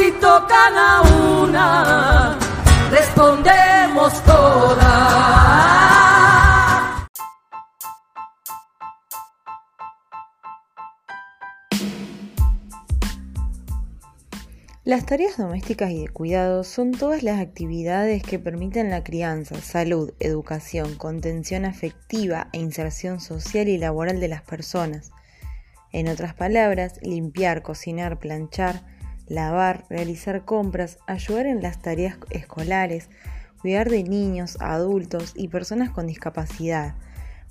Si 0.00 0.10
tocan 0.12 0.78
a 0.78 1.02
una, 1.42 2.38
respondemos 2.90 4.24
todas. 4.24 4.80
Las 14.84 15.04
tareas 15.04 15.36
domésticas 15.36 15.90
y 15.90 16.00
de 16.00 16.08
cuidado 16.08 16.64
son 16.64 16.92
todas 16.92 17.22
las 17.22 17.38
actividades 17.38 18.22
que 18.22 18.38
permiten 18.38 18.88
la 18.88 19.04
crianza, 19.04 19.60
salud, 19.60 20.14
educación, 20.18 20.94
contención 20.94 21.66
afectiva 21.66 22.48
e 22.54 22.58
inserción 22.58 23.20
social 23.20 23.68
y 23.68 23.76
laboral 23.76 24.18
de 24.18 24.28
las 24.28 24.40
personas. 24.40 25.10
En 25.92 26.08
otras 26.08 26.32
palabras, 26.32 26.98
limpiar, 27.02 27.60
cocinar, 27.60 28.18
planchar, 28.18 28.98
lavar, 29.30 29.84
realizar 29.88 30.44
compras, 30.44 30.98
ayudar 31.06 31.46
en 31.46 31.62
las 31.62 31.80
tareas 31.80 32.18
escolares, 32.30 33.08
cuidar 33.62 33.88
de 33.88 34.02
niños, 34.02 34.58
adultos 34.60 35.32
y 35.36 35.48
personas 35.48 35.90
con 35.90 36.08
discapacidad, 36.08 36.96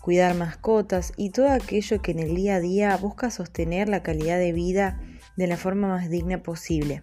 cuidar 0.01 0.35
mascotas 0.35 1.13
y 1.15 1.29
todo 1.29 1.49
aquello 1.49 2.01
que 2.01 2.11
en 2.11 2.19
el 2.19 2.35
día 2.35 2.55
a 2.55 2.59
día 2.59 2.97
busca 2.97 3.31
sostener 3.31 3.87
la 3.87 4.03
calidad 4.03 4.37
de 4.37 4.51
vida 4.51 4.99
de 5.37 5.47
la 5.47 5.55
forma 5.55 5.87
más 5.87 6.09
digna 6.09 6.43
posible. 6.43 7.01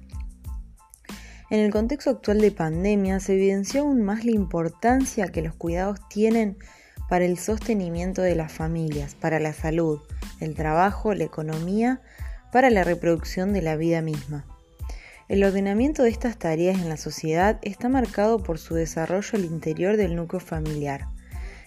En 1.49 1.61
el 1.61 1.73
contexto 1.73 2.11
actual 2.11 2.41
de 2.41 2.51
pandemia 2.51 3.19
se 3.19 3.35
evidenció 3.35 3.83
aún 3.83 4.03
más 4.03 4.27
la 4.27 4.33
importancia 4.33 5.29
que 5.29 5.41
los 5.41 5.55
cuidados 5.55 6.01
tienen 6.11 6.59
para 7.09 7.25
el 7.25 7.39
sostenimiento 7.39 8.21
de 8.21 8.35
las 8.35 8.53
familias, 8.53 9.15
para 9.15 9.41
la 9.41 9.55
salud, 9.55 10.01
el 10.41 10.55
trabajo, 10.55 11.15
la 11.15 11.25
economía, 11.25 12.03
para 12.53 12.69
la 12.69 12.85
reproducción 12.85 13.55
de 13.55 13.63
la 13.63 13.77
vida 13.77 14.03
misma. 14.03 14.45
El 15.29 15.43
ordenamiento 15.43 16.05
de 16.05 16.11
estas 16.11 16.39
tareas 16.39 16.81
en 16.81 16.89
la 16.89 16.97
sociedad 16.97 17.59
está 17.63 17.89
marcado 17.89 18.39
por 18.39 18.59
su 18.59 18.75
desarrollo 18.75 19.31
al 19.35 19.45
interior 19.45 19.97
del 19.97 20.15
núcleo 20.15 20.39
familiar 20.39 21.09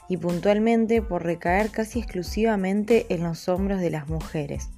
y 0.07 0.15
puntualmente 0.15 1.01
por 1.01 1.23
recaer 1.23 1.69
casi 1.69 1.99
exclusivamente 1.99 3.05
en 3.09 3.23
los 3.23 3.49
hombros 3.49 3.81
de 3.81 3.89
las 3.89 4.07
mujeres, 4.07 4.69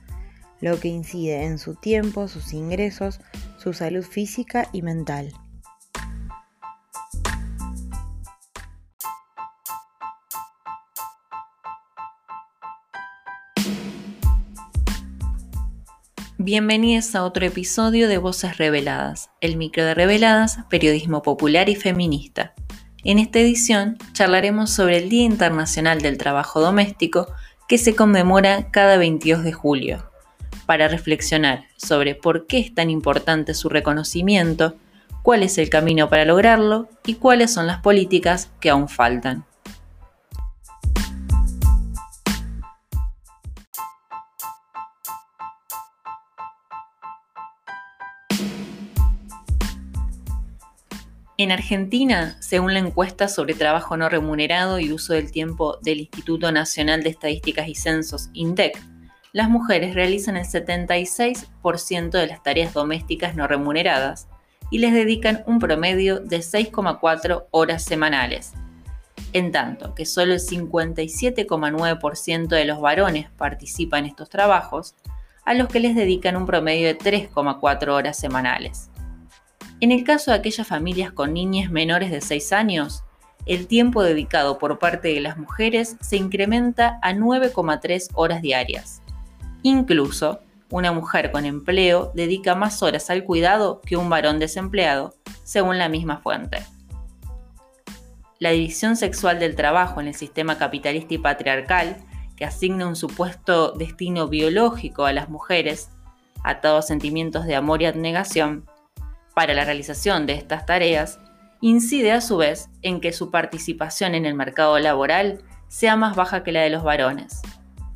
lo 0.62 0.80
que 0.80 0.88
incide 0.88 1.44
en 1.44 1.60
su 1.60 1.76
tiempo, 1.76 2.28
sus 2.28 2.54
ingresos, 2.54 3.22
su 3.58 3.74
salud 3.74 4.04
física 4.04 4.68
y 4.74 4.82
mental. 4.82 5.32
Bienvenidos 16.44 17.14
a 17.14 17.24
otro 17.24 17.46
episodio 17.46 18.08
de 18.08 18.18
Voces 18.18 18.58
Reveladas, 18.58 19.30
el 19.42 19.58
micro 19.58 19.86
de 19.86 19.94
Reveladas, 19.94 20.58
periodismo 20.72 21.22
popular 21.22 21.70
y 21.70 21.76
feminista. 21.76 22.56
En 23.04 23.20
esta 23.20 23.38
edición 23.38 24.00
charlaremos 24.14 24.72
sobre 24.72 24.98
el 24.98 25.08
Día 25.08 25.24
Internacional 25.24 26.02
del 26.02 26.18
Trabajo 26.18 26.60
Doméstico 26.60 27.28
que 27.68 27.78
se 27.78 27.94
conmemora 27.94 28.72
cada 28.72 28.98
22 28.98 29.44
de 29.44 29.52
julio 29.52 30.10
para 30.66 30.88
reflexionar 30.88 31.66
sobre 31.78 32.16
por 32.16 32.48
qué 32.48 32.58
es 32.58 32.74
tan 32.74 32.90
importante 32.90 33.54
su 33.54 33.70
reconocimiento, 33.70 34.76
cuál 35.22 35.44
es 35.44 35.60
el 35.60 35.70
camino 35.70 36.10
para 36.10 36.26
lograrlo 36.26 36.90
y 37.06 37.16
cuáles 37.16 37.54
son 37.54 37.68
las 37.68 37.82
políticas 37.82 38.50
que 38.60 38.72
aún 38.72 38.90
faltan. 38.90 39.46
En 51.42 51.52
Argentina, 51.52 52.38
según 52.40 52.76
la 52.76 52.82
encuesta 52.82 53.28
sobre 53.28 53.56
trabajo 53.56 53.98
no 53.98 54.08
remunerado 54.10 54.78
y 54.78 54.94
uso 54.94 55.14
del 55.14 55.32
tiempo 55.32 55.80
del 55.82 56.02
Instituto 56.02 56.52
Nacional 56.52 57.02
de 57.02 57.10
Estadísticas 57.10 57.68
y 57.68 57.74
Censos, 57.74 58.30
INDEC, 58.34 58.80
las 59.34 59.50
mujeres 59.50 59.96
realizan 59.96 60.38
el 60.38 60.46
76% 60.46 62.12
de 62.12 62.28
las 62.28 62.44
tareas 62.44 62.76
domésticas 62.76 63.36
no 63.36 63.48
remuneradas 63.48 64.28
y 64.70 64.78
les 64.78 64.94
dedican 64.94 65.44
un 65.48 65.58
promedio 65.58 66.20
de 66.20 66.42
6,4 66.42 67.46
horas 67.50 67.84
semanales, 67.84 68.54
en 69.34 69.52
tanto 69.52 69.96
que 69.96 70.06
solo 70.06 70.34
el 70.34 70.42
57,9% 70.42 72.48
de 72.50 72.66
los 72.66 72.80
varones 72.80 73.32
participan 73.32 74.04
en 74.04 74.12
estos 74.12 74.30
trabajos, 74.30 74.94
a 75.44 75.56
los 75.56 75.70
que 75.70 75.80
les 75.80 75.96
dedican 75.96 76.36
un 76.36 76.46
promedio 76.46 76.86
de 76.86 77.00
3,4 77.00 77.88
horas 77.88 78.16
semanales. 78.16 78.91
En 79.82 79.92
el 79.92 80.04
caso 80.04 80.30
de 80.30 80.38
aquellas 80.38 80.68
familias 80.68 81.12
con 81.12 81.34
niñas 81.34 81.72
menores 81.72 82.12
de 82.12 82.22
6 82.22 82.54
años, 82.54 83.04
el 83.48 83.66
tiempo 83.66 84.04
dedicado 84.04 84.60
por 84.60 84.78
parte 84.78 85.08
de 85.08 85.20
las 85.20 85.40
mujeres 85.40 85.98
se 86.02 86.18
incrementa 86.18 87.00
a 87.02 87.14
9,3 87.14 88.10
horas 88.14 88.44
diarias. 88.44 89.02
Incluso, 89.64 90.40
una 90.70 90.92
mujer 90.92 91.32
con 91.32 91.46
empleo 91.46 92.12
dedica 92.14 92.54
más 92.54 92.84
horas 92.84 93.10
al 93.10 93.24
cuidado 93.24 93.82
que 93.82 93.98
un 93.98 94.08
varón 94.08 94.38
desempleado, 94.38 95.16
según 95.44 95.80
la 95.80 95.90
misma 95.90 96.18
fuente. 96.18 96.64
La 98.38 98.52
división 98.52 98.96
sexual 98.96 99.40
del 99.40 99.56
trabajo 99.56 100.00
en 100.00 100.10
el 100.10 100.16
sistema 100.16 100.60
capitalista 100.60 101.16
y 101.16 101.18
patriarcal, 101.18 101.98
que 102.36 102.46
asigna 102.46 102.88
un 102.88 102.96
supuesto 102.96 103.72
destino 103.72 104.28
biológico 104.28 105.06
a 105.06 105.14
las 105.14 105.28
mujeres, 105.28 105.90
atado 106.44 106.78
a 106.78 106.82
sentimientos 106.84 107.46
de 107.46 107.56
amor 107.56 107.82
y 107.82 107.88
abnegación, 107.88 108.66
para 109.34 109.54
la 109.54 109.66
realización 109.66 110.26
de 110.26 110.34
estas 110.34 110.66
tareas, 110.66 111.20
incide 111.62 112.12
a 112.12 112.22
su 112.22 112.38
vez 112.38 112.70
en 112.82 113.02
que 113.02 113.14
su 113.14 113.32
participación 113.32 114.16
en 114.16 114.26
el 114.26 114.34
mercado 114.34 114.78
laboral 114.80 115.44
sea 115.68 115.96
más 115.96 116.16
baja 116.16 116.44
que 116.44 116.52
la 116.52 116.62
de 116.62 116.70
los 116.70 116.84
varones. 116.84 117.42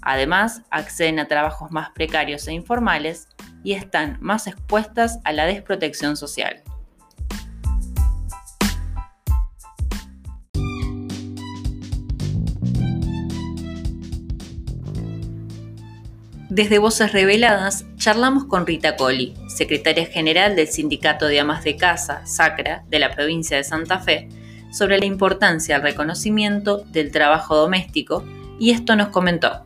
Además, 0.02 0.62
acceden 0.70 1.20
a 1.20 1.28
trabajos 1.28 1.72
más 1.72 1.90
precarios 1.90 2.48
e 2.48 2.54
informales 2.54 3.28
y 3.64 3.74
están 3.74 4.18
más 4.22 4.48
expuestas 4.48 5.20
a 5.24 5.34
la 5.34 5.46
desprotección 5.46 6.16
social. 6.16 6.64
Desde 16.50 16.78
Voces 16.78 17.12
Reveladas 17.12 17.86
charlamos 17.98 18.46
con 18.46 18.66
Rita 18.66 18.96
Colli, 18.96 19.34
secretaria 19.56 20.06
general 20.06 20.56
del 20.56 20.68
Sindicato 20.68 21.28
de 21.28 21.40
Amas 21.40 21.64
de 21.64 21.78
Casa, 21.78 22.26
Sacra, 22.26 22.84
de 22.90 23.00
la 23.00 23.12
provincia 23.12 23.58
de 23.58 23.64
Santa 23.64 24.00
Fe, 24.00 24.30
sobre 24.72 25.00
la 25.00 25.06
importancia 25.06 25.76
del 25.76 25.84
reconocimiento 25.84 26.84
del 26.92 27.12
trabajo 27.12 27.56
doméstico, 27.56 28.26
y 28.60 28.72
esto 28.72 28.96
nos 28.96 29.10
comentó. 29.10 29.66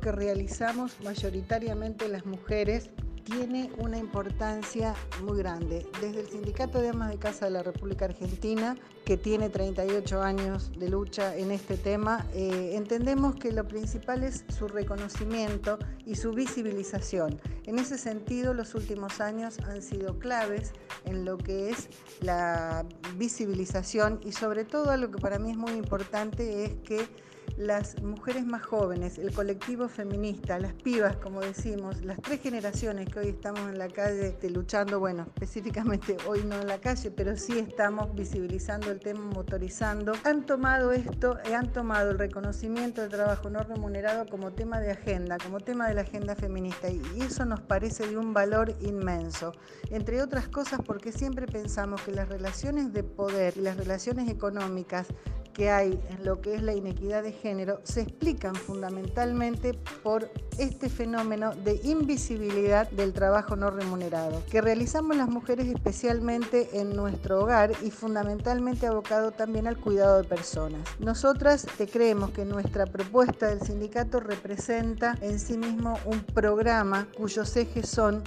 que 0.00 0.12
realizamos 0.12 0.92
mayoritariamente 1.02 2.08
las 2.08 2.26
mujeres 2.26 2.90
tiene 3.24 3.70
una 3.78 3.98
importancia 3.98 4.94
muy 5.22 5.38
grande. 5.38 5.86
Desde 6.00 6.20
el 6.20 6.28
Sindicato 6.28 6.80
de 6.80 6.90
Amas 6.90 7.10
de 7.10 7.18
Casa 7.18 7.46
de 7.46 7.52
la 7.52 7.62
República 7.62 8.04
Argentina, 8.04 8.76
que 9.04 9.16
tiene 9.16 9.48
38 9.48 10.22
años 10.22 10.70
de 10.78 10.88
lucha 10.88 11.36
en 11.36 11.50
este 11.50 11.76
tema, 11.76 12.26
eh, 12.34 12.72
entendemos 12.74 13.34
que 13.36 13.52
lo 13.52 13.66
principal 13.66 14.22
es 14.22 14.44
su 14.56 14.68
reconocimiento 14.68 15.78
y 16.06 16.14
su 16.14 16.32
visibilización. 16.32 17.40
En 17.64 17.78
ese 17.78 17.98
sentido, 17.98 18.54
los 18.54 18.74
últimos 18.74 19.20
años 19.20 19.58
han 19.60 19.82
sido 19.82 20.18
claves 20.18 20.72
en 21.04 21.24
lo 21.24 21.38
que 21.38 21.70
es 21.70 21.88
la 22.20 22.84
visibilización 23.16 24.20
y 24.24 24.32
sobre 24.32 24.64
todo 24.64 24.96
lo 24.96 25.10
que 25.10 25.18
para 25.18 25.38
mí 25.38 25.50
es 25.50 25.56
muy 25.56 25.72
importante 25.72 26.64
es 26.64 26.74
que 26.84 27.08
las 27.56 28.02
mujeres 28.02 28.44
más 28.44 28.64
jóvenes, 28.64 29.18
el 29.18 29.32
colectivo 29.32 29.88
feminista, 29.88 30.58
las 30.58 30.74
pibas, 30.74 31.16
como 31.16 31.40
decimos, 31.40 32.02
las 32.02 32.20
tres 32.20 32.40
generaciones 32.40 33.08
que 33.08 33.20
hoy 33.20 33.28
estamos 33.28 33.60
en 33.68 33.78
la 33.78 33.88
calle 33.88 34.34
luchando, 34.50 35.00
bueno, 35.00 35.26
específicamente 35.34 36.16
hoy 36.26 36.42
no 36.44 36.60
en 36.60 36.66
la 36.66 36.78
calle, 36.78 37.10
pero 37.10 37.36
sí 37.36 37.58
estamos 37.58 38.14
visibilizando 38.14 38.90
el 38.90 39.00
tema, 39.00 39.20
motorizando, 39.20 40.12
han 40.24 40.44
tomado 40.46 40.92
esto, 40.92 41.38
y 41.48 41.52
han 41.52 41.72
tomado 41.72 42.10
el 42.10 42.18
reconocimiento 42.18 43.00
del 43.00 43.10
trabajo 43.10 43.50
no 43.50 43.60
remunerado 43.60 44.26
como 44.26 44.52
tema 44.52 44.80
de 44.80 44.90
agenda, 44.90 45.38
como 45.38 45.60
tema 45.60 45.88
de 45.88 45.94
la 45.94 46.02
agenda 46.02 46.34
feminista, 46.34 46.90
y 46.90 47.02
eso 47.20 47.44
nos 47.44 47.60
parece 47.60 48.06
de 48.06 48.16
un 48.16 48.34
valor 48.34 48.74
inmenso, 48.80 49.52
entre 49.90 50.22
otras 50.22 50.48
cosas 50.48 50.80
porque 50.84 51.12
siempre 51.12 51.46
pensamos 51.46 52.02
que 52.02 52.12
las 52.12 52.28
relaciones 52.28 52.92
de 52.92 53.02
poder 53.02 53.54
y 53.56 53.60
las 53.60 53.76
relaciones 53.76 54.28
económicas 54.28 55.06
que 55.54 55.70
hay 55.70 56.00
en 56.10 56.24
lo 56.24 56.40
que 56.40 56.54
es 56.54 56.62
la 56.62 56.74
inequidad 56.74 57.22
de 57.22 57.32
género 57.34 57.80
se 57.84 58.02
explican 58.02 58.54
fundamentalmente 58.54 59.74
por 60.02 60.30
este 60.58 60.88
fenómeno 60.88 61.54
de 61.54 61.80
invisibilidad 61.84 62.90
del 62.90 63.12
trabajo 63.12 63.56
no 63.56 63.70
remunerado, 63.70 64.42
que 64.50 64.60
realizamos 64.60 65.16
las 65.16 65.28
mujeres 65.28 65.66
especialmente 65.66 66.80
en 66.80 66.94
nuestro 66.94 67.42
hogar 67.42 67.72
y 67.82 67.90
fundamentalmente 67.90 68.86
abocado 68.86 69.32
también 69.32 69.66
al 69.66 69.78
cuidado 69.78 70.22
de 70.22 70.28
personas. 70.28 70.80
Nosotras 70.98 71.66
te 71.76 71.86
creemos 71.86 72.30
que 72.30 72.44
nuestra 72.44 72.86
propuesta 72.86 73.48
del 73.48 73.60
sindicato 73.60 74.20
representa 74.20 75.16
en 75.20 75.38
sí 75.38 75.58
mismo 75.58 75.98
un 76.04 76.20
programa 76.20 77.08
cuyos 77.16 77.56
ejes 77.56 77.88
son 77.88 78.22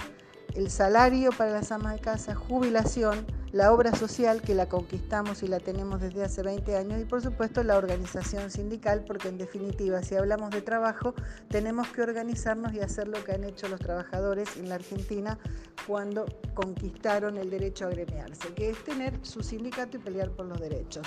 el 0.54 0.70
salario 0.70 1.30
para 1.30 1.50
las 1.50 1.72
amas 1.72 1.94
de 1.94 2.00
casa, 2.00 2.34
jubilación, 2.34 3.26
la 3.52 3.72
obra 3.72 3.94
social 3.94 4.42
que 4.42 4.54
la 4.54 4.68
conquistamos 4.68 5.42
y 5.42 5.48
la 5.48 5.58
tenemos 5.58 6.00
desde 6.00 6.24
hace 6.24 6.42
20 6.42 6.76
años 6.76 7.00
y 7.00 7.04
por 7.04 7.22
supuesto 7.22 7.62
la 7.62 7.76
organización 7.78 8.50
sindical, 8.50 9.04
porque 9.06 9.28
en 9.28 9.38
definitiva 9.38 10.02
si 10.02 10.16
hablamos 10.16 10.50
de 10.50 10.60
trabajo 10.60 11.14
tenemos 11.48 11.88
que 11.88 12.02
organizarnos 12.02 12.74
y 12.74 12.80
hacer 12.80 13.08
lo 13.08 13.22
que 13.24 13.32
han 13.32 13.44
hecho 13.44 13.68
los 13.68 13.80
trabajadores 13.80 14.56
en 14.56 14.68
la 14.68 14.74
Argentina 14.74 15.38
cuando 15.86 16.26
conquistaron 16.54 17.38
el 17.38 17.50
derecho 17.50 17.86
a 17.86 17.90
gremiarse, 17.90 18.52
que 18.54 18.70
es 18.70 18.84
tener 18.84 19.18
su 19.22 19.42
sindicato 19.42 19.96
y 19.96 20.00
pelear 20.00 20.30
por 20.30 20.46
los 20.46 20.60
derechos. 20.60 21.06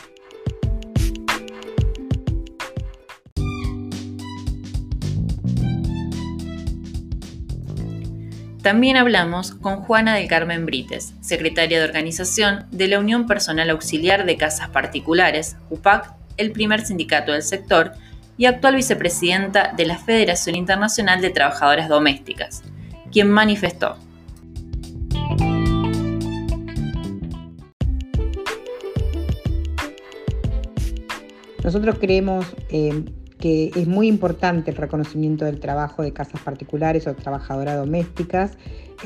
También 8.61 8.95
hablamos 8.95 9.53
con 9.55 9.77
Juana 9.77 10.13
del 10.13 10.27
Carmen 10.27 10.67
Brites, 10.67 11.15
secretaria 11.19 11.79
de 11.79 11.83
organización 11.83 12.67
de 12.69 12.87
la 12.87 12.99
Unión 12.99 13.25
Personal 13.25 13.71
Auxiliar 13.71 14.23
de 14.23 14.37
Casas 14.37 14.69
Particulares, 14.69 15.57
UPAC, 15.71 16.13
el 16.37 16.51
primer 16.51 16.85
sindicato 16.85 17.31
del 17.31 17.41
sector, 17.41 17.93
y 18.37 18.45
actual 18.45 18.75
vicepresidenta 18.75 19.73
de 19.75 19.85
la 19.87 19.97
Federación 19.97 20.55
Internacional 20.55 21.21
de 21.21 21.31
Trabajadoras 21.31 21.89
Domésticas, 21.89 22.61
quien 23.11 23.31
manifestó. 23.31 23.97
Nosotros 31.63 31.97
creemos 31.99 32.45
eh, 32.69 33.05
que 33.41 33.71
es 33.75 33.87
muy 33.87 34.07
importante 34.07 34.71
el 34.71 34.77
reconocimiento 34.77 35.43
del 35.43 35.59
trabajo 35.59 36.03
de 36.03 36.13
casas 36.13 36.39
particulares 36.41 37.07
o 37.07 37.15
trabajadoras 37.15 37.75
domésticas 37.75 38.57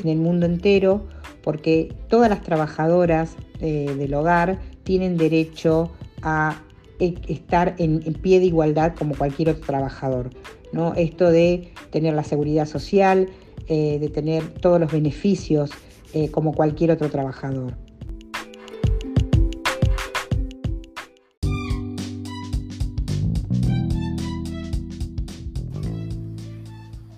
en 0.03 0.09
el 0.09 0.17
mundo 0.17 0.45
entero, 0.45 1.07
porque 1.41 1.95
todas 2.09 2.29
las 2.29 2.43
trabajadoras 2.43 3.35
eh, 3.61 3.95
del 3.97 4.13
hogar 4.13 4.59
tienen 4.83 5.17
derecho 5.17 5.91
a 6.21 6.61
e, 6.99 7.15
estar 7.27 7.75
en, 7.77 8.01
pie 8.15 8.39
de 8.39 8.45
igualdad 8.45 8.93
como 8.95 9.15
cualquier 9.15 9.49
otro 9.49 9.65
trabajador. 9.65 10.29
¿no? 10.73 10.93
Esto 10.95 11.31
de 11.31 11.73
tener 11.89 12.13
la 12.13 12.23
seguridad 12.23 12.65
social, 12.65 13.29
eh, 13.67 13.97
de 13.99 14.09
tener 14.09 14.47
todos 14.49 14.79
los 14.79 14.91
beneficios 14.91 15.71
eh, 16.13 16.29
como 16.29 16.53
cualquier 16.53 16.91
otro 16.91 17.09
trabajador. 17.09 17.73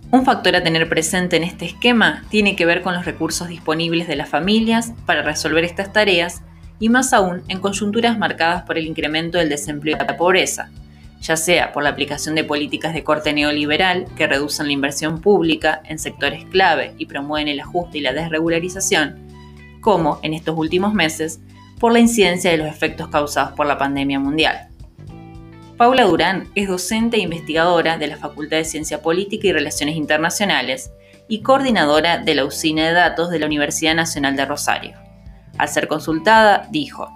Un 0.09 0.23
factor 0.23 0.55
a 0.55 0.63
tener 0.63 0.87
presente 0.87 1.35
en 1.35 1.43
este 1.43 1.65
esquema 1.65 2.23
tiene 2.29 2.55
que 2.55 2.65
ver 2.65 2.81
con 2.81 2.93
los 2.93 3.03
recursos 3.03 3.49
disponibles 3.49 4.07
de 4.07 4.15
las 4.15 4.29
familias 4.29 4.93
para 5.05 5.21
resolver 5.21 5.65
estas 5.65 5.91
tareas 5.91 6.43
y 6.79 6.87
más 6.87 7.11
aún 7.11 7.41
en 7.49 7.59
coyunturas 7.59 8.17
marcadas 8.17 8.63
por 8.63 8.77
el 8.77 8.87
incremento 8.87 9.37
del 9.37 9.49
desempleo 9.49 9.97
y 9.97 10.05
la 10.05 10.15
pobreza, 10.15 10.69
ya 11.19 11.35
sea 11.35 11.73
por 11.73 11.83
la 11.83 11.89
aplicación 11.89 12.35
de 12.35 12.45
políticas 12.45 12.93
de 12.93 13.03
corte 13.03 13.33
neoliberal 13.33 14.05
que 14.15 14.27
reducen 14.27 14.67
la 14.67 14.73
inversión 14.73 15.19
pública 15.19 15.81
en 15.83 15.99
sectores 15.99 16.45
clave 16.45 16.93
y 16.97 17.07
promueven 17.07 17.49
el 17.49 17.59
ajuste 17.59 17.97
y 17.97 18.01
la 18.01 18.13
desregularización, 18.13 19.17
como, 19.81 20.19
en 20.23 20.33
estos 20.33 20.57
últimos 20.57 20.93
meses, 20.93 21.41
por 21.81 21.91
la 21.91 21.99
incidencia 21.99 22.49
de 22.49 22.57
los 22.57 22.67
efectos 22.67 23.09
causados 23.09 23.51
por 23.57 23.65
la 23.65 23.77
pandemia 23.77 24.19
mundial. 24.19 24.66
Paula 25.77 26.05
Durán 26.05 26.49
es 26.55 26.67
docente 26.67 27.17
e 27.17 27.19
investigadora 27.19 27.99
de 27.99 28.07
la 28.07 28.17
Facultad 28.17 28.57
de 28.57 28.65
Ciencia 28.65 29.03
Política 29.03 29.45
y 29.45 29.53
Relaciones 29.53 29.95
Internacionales 29.95 30.89
y 31.27 31.43
coordinadora 31.43 32.17
de 32.17 32.33
la 32.33 32.45
usina 32.45 32.87
de 32.87 32.93
datos 32.93 33.29
de 33.29 33.37
la 33.37 33.45
Universidad 33.45 33.93
Nacional 33.93 34.35
de 34.35 34.45
Rosario. 34.47 34.97
Al 35.59 35.69
ser 35.69 35.87
consultada, 35.87 36.67
dijo, 36.71 37.07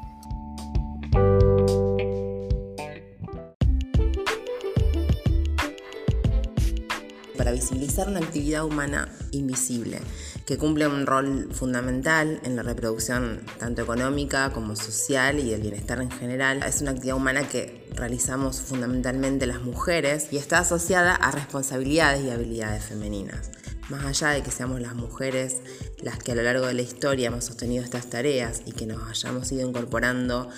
para 7.36 7.52
visibilizar 7.52 8.10
una 8.10 8.19
actividad 8.19 8.63
humana 8.63 9.10
invisible 9.31 10.02
que 10.46 10.60
cumple 10.60 10.86
un 10.86 11.08
rol 11.08 11.50
fundamental 11.52 12.40
en 12.44 12.56
la 12.56 12.62
reproducción 12.62 13.42
tanto 13.58 13.81
económica 13.81 14.52
como 14.52 14.75
social 14.75 15.40
y 15.40 15.50
del 15.50 15.62
bienestar 15.62 16.00
en 16.00 16.12
general. 16.12 16.62
Es 16.62 16.84
una 16.84 16.92
actividad 16.92 17.16
humana 17.16 17.48
que 17.48 17.81
realizamos 17.91 18.61
fundamentalmente 18.61 19.45
las 19.45 19.61
mujeres 19.61 20.27
y 20.31 20.38
está 20.38 20.59
asociada 20.59 21.15
a 21.15 21.31
responsabilidades 21.31 22.23
y 22.23 22.29
habilidades 22.29 22.85
femeninas. 22.85 23.51
Más 23.89 24.05
allá 24.05 24.29
de 24.29 24.43
que 24.43 24.51
seamos 24.51 24.79
las 24.79 24.95
mujeres 24.95 25.57
las 26.01 26.17
que 26.19 26.31
a 26.31 26.35
lo 26.35 26.43
largo 26.43 26.65
de 26.65 26.73
la 26.73 26.81
historia 26.81 27.27
hemos 27.27 27.45
sostenido 27.45 27.83
estas 27.83 28.09
tareas 28.09 28.61
y 28.65 28.71
que 28.71 28.85
nos 28.85 29.07
hayamos 29.09 29.51
ido 29.51 29.67
incorporando 29.67 30.49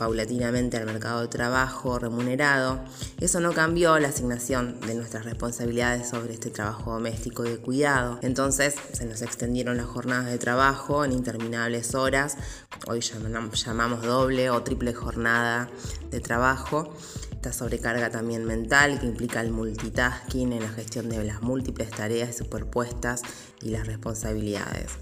paulatinamente 0.00 0.78
al 0.78 0.86
mercado 0.86 1.20
de 1.20 1.28
trabajo 1.28 1.98
remunerado, 1.98 2.80
eso 3.20 3.38
no 3.38 3.52
cambió 3.52 3.98
la 3.98 4.08
asignación 4.08 4.80
de 4.80 4.94
nuestras 4.94 5.26
responsabilidades 5.26 6.08
sobre 6.08 6.32
este 6.32 6.48
trabajo 6.48 6.92
doméstico 6.92 7.44
y 7.44 7.50
de 7.50 7.58
cuidado. 7.58 8.18
Entonces 8.22 8.76
se 8.94 9.04
nos 9.04 9.20
extendieron 9.20 9.76
las 9.76 9.84
jornadas 9.84 10.24
de 10.24 10.38
trabajo 10.38 11.04
en 11.04 11.12
interminables 11.12 11.94
horas, 11.94 12.38
hoy 12.88 13.00
llamamos 13.02 14.02
doble 14.02 14.48
o 14.48 14.62
triple 14.62 14.94
jornada 14.94 15.68
de 16.10 16.20
trabajo. 16.20 16.94
Esta 17.32 17.52
sobrecarga 17.52 18.10
también 18.10 18.46
mental 18.46 19.00
que 19.00 19.06
implica 19.06 19.42
el 19.42 19.50
multitasking 19.50 20.54
en 20.54 20.62
la 20.62 20.70
gestión 20.70 21.10
de 21.10 21.22
las 21.24 21.42
múltiples 21.42 21.90
tareas 21.90 22.38
superpuestas 22.38 23.20
y 23.60 23.68
las 23.68 23.86
responsabilidades. 23.86 24.92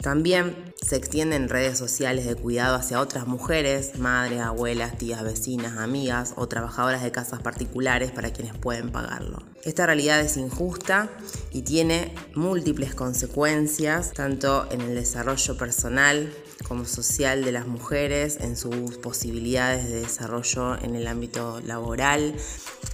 También 0.00 0.74
se 0.80 0.96
extienden 0.96 1.48
redes 1.48 1.78
sociales 1.78 2.26
de 2.26 2.36
cuidado 2.36 2.76
hacia 2.76 3.00
otras 3.00 3.26
mujeres, 3.26 3.98
madres, 3.98 4.40
abuelas, 4.40 4.98
tías, 4.98 5.22
vecinas, 5.24 5.78
amigas 5.78 6.34
o 6.36 6.46
trabajadoras 6.46 7.02
de 7.02 7.10
casas 7.10 7.40
particulares 7.40 8.12
para 8.12 8.32
quienes 8.32 8.56
pueden 8.56 8.92
pagarlo. 8.92 9.42
Esta 9.64 9.86
realidad 9.86 10.20
es 10.20 10.36
injusta 10.36 11.10
y 11.50 11.62
tiene 11.62 12.14
múltiples 12.34 12.94
consecuencias, 12.94 14.12
tanto 14.12 14.68
en 14.70 14.80
el 14.80 14.94
desarrollo 14.94 15.56
personal 15.56 16.32
como 16.68 16.84
social 16.84 17.44
de 17.44 17.52
las 17.52 17.66
mujeres, 17.66 18.38
en 18.40 18.56
sus 18.56 18.98
posibilidades 18.98 19.88
de 19.88 20.02
desarrollo 20.02 20.80
en 20.82 20.94
el 20.94 21.06
ámbito 21.06 21.60
laboral 21.62 22.34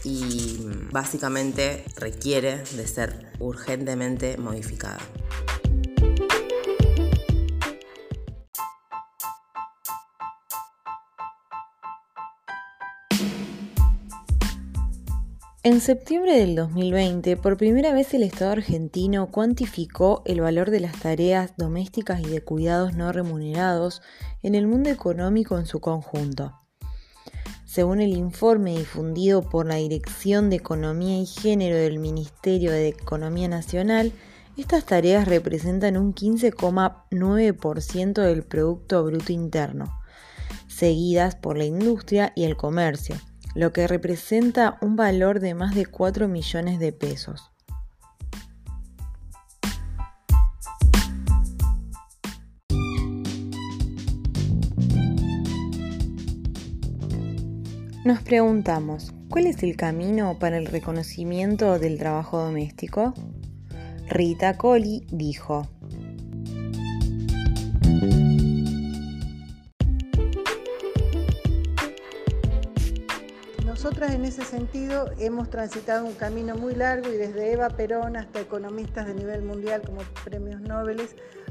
y 0.04 0.60
básicamente 0.90 1.84
requiere 1.96 2.62
de 2.74 2.86
ser 2.86 3.32
urgentemente 3.38 4.36
modificada. 4.36 4.98
En 15.64 15.80
septiembre 15.80 16.40
del 16.40 16.56
2020, 16.56 17.36
por 17.36 17.56
primera 17.56 17.92
vez 17.92 18.14
el 18.14 18.24
Estado 18.24 18.50
argentino 18.50 19.30
cuantificó 19.30 20.22
el 20.24 20.40
valor 20.40 20.72
de 20.72 20.80
las 20.80 20.98
tareas 20.98 21.56
domésticas 21.56 22.18
y 22.18 22.24
de 22.24 22.42
cuidados 22.42 22.96
no 22.96 23.12
remunerados 23.12 24.02
en 24.42 24.56
el 24.56 24.66
mundo 24.66 24.90
económico 24.90 25.56
en 25.56 25.66
su 25.66 25.78
conjunto. 25.78 26.58
Según 27.64 28.00
el 28.00 28.16
informe 28.16 28.76
difundido 28.76 29.48
por 29.48 29.66
la 29.66 29.76
Dirección 29.76 30.50
de 30.50 30.56
Economía 30.56 31.20
y 31.20 31.26
Género 31.26 31.76
del 31.76 32.00
Ministerio 32.00 32.72
de 32.72 32.88
Economía 32.88 33.46
Nacional, 33.46 34.10
estas 34.56 34.84
tareas 34.84 35.28
representan 35.28 35.96
un 35.96 36.12
15,9% 36.12 38.20
del 38.20 38.42
Producto 38.42 39.04
Bruto 39.04 39.32
Interno, 39.32 39.96
seguidas 40.66 41.36
por 41.36 41.56
la 41.56 41.66
industria 41.66 42.32
y 42.34 42.42
el 42.42 42.56
comercio 42.56 43.14
lo 43.54 43.72
que 43.72 43.86
representa 43.86 44.78
un 44.80 44.96
valor 44.96 45.40
de 45.40 45.54
más 45.54 45.74
de 45.74 45.86
4 45.86 46.28
millones 46.28 46.78
de 46.78 46.92
pesos. 46.92 47.50
Nos 58.04 58.20
preguntamos, 58.22 59.12
¿cuál 59.28 59.46
es 59.46 59.62
el 59.62 59.76
camino 59.76 60.36
para 60.40 60.58
el 60.58 60.66
reconocimiento 60.66 61.78
del 61.78 61.98
trabajo 61.98 62.38
doméstico? 62.38 63.14
Rita 64.08 64.56
Coli 64.56 65.06
dijo, 65.12 65.68
Nosotras 73.82 74.14
en 74.14 74.24
ese 74.24 74.44
sentido 74.44 75.10
hemos 75.18 75.50
transitado 75.50 76.04
un 76.04 76.14
camino 76.14 76.54
muy 76.54 76.72
largo 76.72 77.12
y 77.12 77.16
desde 77.16 77.50
Eva 77.50 77.68
Perón 77.68 78.16
hasta 78.16 78.40
economistas 78.40 79.08
de 79.08 79.14
nivel 79.14 79.42
mundial 79.42 79.82
como 79.84 80.02
premios 80.22 80.60
Nobel 80.60 81.02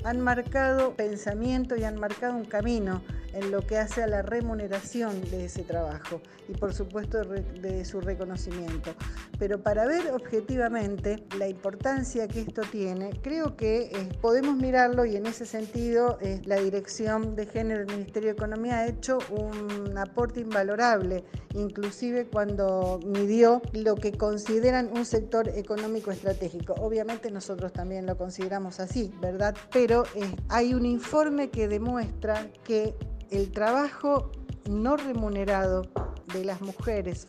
han 0.05 0.21
marcado 0.21 0.95
pensamiento 0.95 1.75
y 1.75 1.83
han 1.83 1.99
marcado 1.99 2.37
un 2.37 2.45
camino 2.45 3.01
en 3.33 3.51
lo 3.51 3.65
que 3.65 3.77
hace 3.77 4.03
a 4.03 4.07
la 4.07 4.21
remuneración 4.21 5.21
de 5.29 5.45
ese 5.45 5.63
trabajo 5.63 6.21
y 6.47 6.53
por 6.53 6.73
supuesto 6.73 7.23
de 7.23 7.85
su 7.85 8.01
reconocimiento. 8.01 8.93
Pero 9.39 9.61
para 9.61 9.85
ver 9.85 10.11
objetivamente 10.11 11.23
la 11.37 11.47
importancia 11.47 12.27
que 12.27 12.41
esto 12.41 12.61
tiene, 12.71 13.11
creo 13.21 13.55
que 13.55 13.83
eh, 13.83 14.09
podemos 14.21 14.55
mirarlo 14.55 15.05
y 15.05 15.15
en 15.15 15.25
ese 15.25 15.45
sentido 15.45 16.17
eh, 16.21 16.41
la 16.45 16.57
Dirección 16.57 17.35
de 17.35 17.45
Género 17.45 17.85
del 17.85 17.95
Ministerio 17.95 18.29
de 18.29 18.33
Economía 18.33 18.79
ha 18.79 18.87
hecho 18.87 19.19
un 19.29 19.97
aporte 19.97 20.41
invalorable, 20.41 21.23
inclusive 21.53 22.27
cuando 22.27 22.99
midió 23.05 23.61
lo 23.73 23.95
que 23.95 24.11
consideran 24.11 24.89
un 24.93 25.05
sector 25.05 25.49
económico 25.49 26.11
estratégico. 26.11 26.73
Obviamente 26.79 27.31
nosotros 27.31 27.71
también 27.73 28.05
lo 28.05 28.17
consideramos 28.17 28.79
así, 28.79 29.13
¿verdad? 29.21 29.55
Pero 29.71 30.03
eh, 30.15 30.35
hay 30.49 30.73
un 30.73 30.85
informe 30.85 31.49
que 31.49 31.67
demuestra 31.67 32.47
que 32.63 32.95
el 33.31 33.51
trabajo 33.51 34.31
no 34.69 34.97
remunerado 34.97 35.87
de 36.33 36.45
las 36.45 36.61
mujeres, 36.61 37.25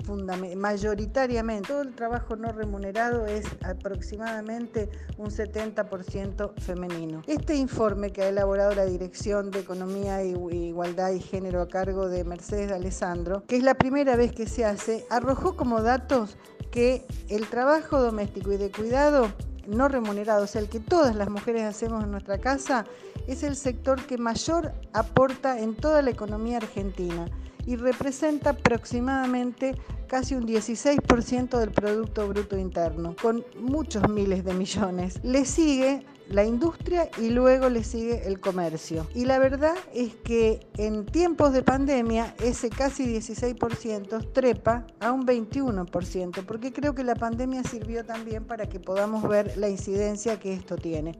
mayoritariamente, 0.56 1.68
todo 1.68 1.82
el 1.82 1.94
trabajo 1.94 2.36
no 2.36 2.52
remunerado 2.52 3.26
es 3.26 3.44
aproximadamente 3.64 4.90
un 5.16 5.30
70% 5.30 6.52
femenino. 6.60 7.22
Este 7.26 7.56
informe 7.56 8.12
que 8.12 8.22
ha 8.22 8.28
elaborado 8.28 8.74
la 8.74 8.84
Dirección 8.84 9.50
de 9.50 9.60
Economía, 9.60 10.22
Igualdad 10.22 11.12
y 11.12 11.20
Género 11.20 11.62
a 11.62 11.68
cargo 11.68 12.08
de 12.08 12.22
Mercedes 12.22 12.68
de 12.68 12.74
Alessandro, 12.74 13.44
que 13.46 13.56
es 13.56 13.64
la 13.64 13.74
primera 13.74 14.14
vez 14.14 14.32
que 14.32 14.46
se 14.46 14.64
hace, 14.64 15.04
arrojó 15.10 15.56
como 15.56 15.82
datos 15.82 16.36
que 16.70 17.04
el 17.28 17.48
trabajo 17.48 18.00
doméstico 18.00 18.52
y 18.52 18.56
de 18.56 18.70
cuidado 18.70 19.32
no 19.66 19.88
remunerado, 19.88 20.44
o 20.44 20.46
sea, 20.46 20.60
el 20.60 20.68
que 20.68 20.80
todas 20.80 21.14
las 21.16 21.28
mujeres 21.28 21.62
hacemos 21.62 22.04
en 22.04 22.10
nuestra 22.10 22.38
casa, 22.38 22.84
es 23.26 23.42
el 23.42 23.56
sector 23.56 24.04
que 24.06 24.18
mayor 24.18 24.72
aporta 24.92 25.58
en 25.58 25.74
toda 25.74 26.02
la 26.02 26.10
economía 26.10 26.58
argentina 26.58 27.26
y 27.66 27.76
representa 27.76 28.50
aproximadamente 28.50 29.76
casi 30.08 30.34
un 30.34 30.46
16% 30.46 31.58
del 31.58 31.70
Producto 31.70 32.28
Bruto 32.28 32.58
Interno, 32.58 33.16
con 33.20 33.44
muchos 33.58 34.08
miles 34.10 34.44
de 34.44 34.52
millones. 34.52 35.18
Le 35.22 35.44
sigue 35.44 36.04
la 36.28 36.44
industria 36.44 37.08
y 37.18 37.30
luego 37.30 37.68
le 37.68 37.84
sigue 37.84 38.26
el 38.26 38.40
comercio. 38.40 39.06
Y 39.14 39.24
la 39.24 39.38
verdad 39.38 39.74
es 39.94 40.14
que 40.16 40.60
en 40.76 41.06
tiempos 41.06 41.52
de 41.52 41.62
pandemia 41.62 42.34
ese 42.42 42.68
casi 42.68 43.06
16% 43.06 44.32
trepa 44.32 44.86
a 45.00 45.12
un 45.12 45.26
21%, 45.26 46.44
porque 46.44 46.72
creo 46.72 46.94
que 46.94 47.04
la 47.04 47.14
pandemia 47.14 47.62
sirvió 47.64 48.04
también 48.04 48.44
para 48.44 48.68
que 48.68 48.80
podamos 48.80 49.26
ver 49.26 49.56
la 49.56 49.68
incidencia 49.68 50.38
que 50.38 50.52
esto 50.52 50.76
tiene. 50.76 51.18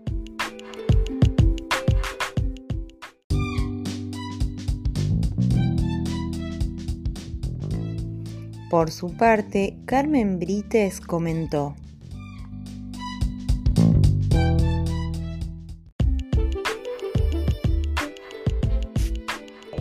Por 8.73 8.91
su 8.91 9.15
parte, 9.15 9.77
Carmen 9.85 10.39
Brites 10.39 11.03
comentó. 11.03 11.75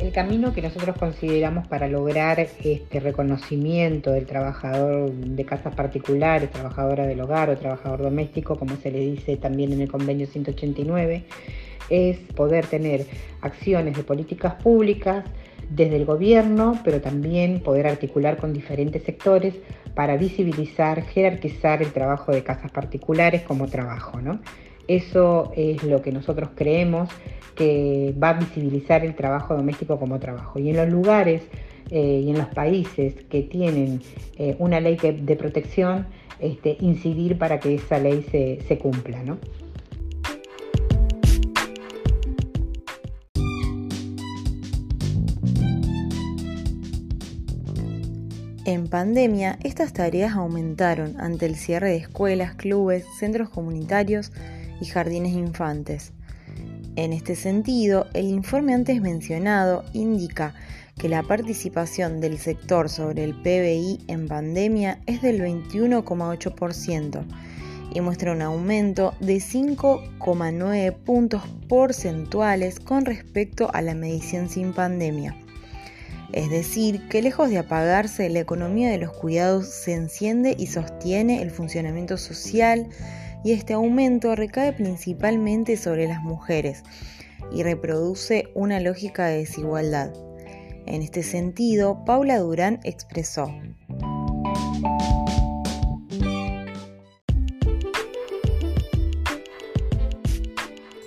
El 0.01 0.11
camino 0.11 0.53
que 0.53 0.61
nosotros 0.61 0.97
consideramos 0.97 1.69
para 1.69 1.87
lograr 1.87 2.41
este 2.41 2.99
reconocimiento 2.99 4.11
del 4.11 4.25
trabajador 4.25 5.09
de 5.13 5.45
casas 5.45 5.73
particulares, 5.73 6.51
trabajadora 6.51 7.07
del 7.07 7.21
hogar 7.21 7.49
o 7.49 7.57
trabajador 7.57 8.01
doméstico, 8.01 8.59
como 8.59 8.75
se 8.75 8.91
le 8.91 8.99
dice 8.99 9.37
también 9.37 9.71
en 9.71 9.79
el 9.79 9.89
convenio 9.89 10.27
189, 10.27 11.23
es 11.89 12.17
poder 12.35 12.65
tener 12.65 13.05
acciones 13.39 13.95
de 13.95 14.03
políticas 14.03 14.55
públicas 14.55 15.23
desde 15.71 15.95
el 15.95 16.05
gobierno, 16.05 16.79
pero 16.83 17.01
también 17.01 17.61
poder 17.61 17.87
articular 17.87 18.37
con 18.37 18.53
diferentes 18.53 19.03
sectores 19.03 19.55
para 19.95 20.17
visibilizar, 20.17 21.01
jerarquizar 21.03 21.81
el 21.81 21.91
trabajo 21.91 22.31
de 22.31 22.43
casas 22.43 22.71
particulares 22.71 23.41
como 23.43 23.67
trabajo. 23.67 24.19
Eso 24.87 25.51
es 25.55 25.83
lo 25.83 26.01
que 26.01 26.11
nosotros 26.11 26.49
creemos 26.55 27.09
que 27.55 28.13
va 28.21 28.29
a 28.29 28.33
visibilizar 28.33 29.05
el 29.05 29.15
trabajo 29.15 29.55
doméstico 29.55 29.97
como 29.97 30.19
trabajo. 30.19 30.59
Y 30.59 30.69
en 30.69 30.77
los 30.77 30.89
lugares 30.89 31.43
eh, 31.89 32.21
y 32.25 32.29
en 32.29 32.37
los 32.37 32.47
países 32.47 33.15
que 33.29 33.41
tienen 33.41 34.01
eh, 34.37 34.55
una 34.59 34.79
ley 34.79 34.97
de 34.97 35.35
protección, 35.35 36.07
este, 36.39 36.77
incidir 36.81 37.37
para 37.37 37.59
que 37.59 37.75
esa 37.75 37.99
ley 37.99 38.25
se, 38.31 38.59
se 38.67 38.77
cumpla. 38.77 39.23
¿no? 39.23 39.37
En 48.63 48.87
pandemia, 48.89 49.57
estas 49.63 49.91
tareas 49.91 50.35
aumentaron 50.35 51.19
ante 51.19 51.47
el 51.47 51.55
cierre 51.55 51.89
de 51.89 51.97
escuelas, 51.97 52.53
clubes, 52.53 53.05
centros 53.17 53.49
comunitarios 53.49 54.31
y 54.79 54.85
jardines 54.85 55.33
infantes. 55.33 56.13
En 56.95 57.11
este 57.11 57.35
sentido, 57.35 58.05
el 58.13 58.25
informe 58.25 58.75
antes 58.75 59.01
mencionado 59.01 59.83
indica 59.93 60.53
que 60.99 61.09
la 61.09 61.23
participación 61.23 62.21
del 62.21 62.37
sector 62.37 62.87
sobre 62.87 63.23
el 63.23 63.33
PBI 63.33 64.03
en 64.07 64.27
pandemia 64.27 64.99
es 65.07 65.23
del 65.23 65.41
21,8% 65.41 67.25
y 67.95 68.01
muestra 68.01 68.31
un 68.33 68.43
aumento 68.43 69.15
de 69.19 69.37
5,9 69.37 70.93
puntos 70.97 71.41
porcentuales 71.67 72.79
con 72.79 73.05
respecto 73.05 73.71
a 73.73 73.81
la 73.81 73.95
medición 73.95 74.49
sin 74.49 74.71
pandemia. 74.71 75.35
Es 76.33 76.49
decir, 76.49 77.09
que 77.09 77.21
lejos 77.21 77.49
de 77.49 77.57
apagarse, 77.57 78.29
la 78.29 78.39
economía 78.39 78.89
de 78.89 78.97
los 78.97 79.11
cuidados 79.11 79.67
se 79.67 79.93
enciende 79.93 80.55
y 80.57 80.67
sostiene 80.67 81.41
el 81.41 81.51
funcionamiento 81.51 82.17
social 82.17 82.87
y 83.43 83.51
este 83.51 83.73
aumento 83.73 84.33
recae 84.35 84.71
principalmente 84.71 85.75
sobre 85.75 86.07
las 86.07 86.21
mujeres 86.21 86.83
y 87.51 87.63
reproduce 87.63 88.49
una 88.55 88.79
lógica 88.79 89.25
de 89.25 89.39
desigualdad. 89.39 90.13
En 90.85 91.01
este 91.01 91.21
sentido, 91.21 92.05
Paula 92.05 92.39
Durán 92.39 92.79
expresó. 92.83 93.51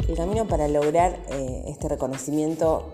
El 0.06 0.16
camino 0.16 0.46
para 0.46 0.68
lograr 0.68 1.18
eh, 1.30 1.64
este 1.66 1.88
reconocimiento 1.88 2.92